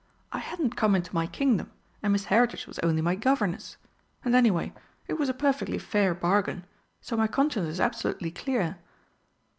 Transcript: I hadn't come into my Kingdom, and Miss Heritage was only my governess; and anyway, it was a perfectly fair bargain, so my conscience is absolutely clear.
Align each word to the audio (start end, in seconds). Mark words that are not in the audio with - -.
I 0.31 0.39
hadn't 0.39 0.75
come 0.75 0.95
into 0.95 1.13
my 1.13 1.27
Kingdom, 1.27 1.69
and 2.01 2.11
Miss 2.11 2.25
Heritage 2.25 2.65
was 2.65 2.79
only 2.79 3.03
my 3.03 3.13
governess; 3.13 3.77
and 4.25 4.33
anyway, 4.35 4.73
it 5.07 5.19
was 5.19 5.29
a 5.29 5.31
perfectly 5.31 5.77
fair 5.77 6.15
bargain, 6.15 6.65
so 7.01 7.15
my 7.15 7.27
conscience 7.27 7.67
is 7.67 7.79
absolutely 7.79 8.31
clear. 8.31 8.79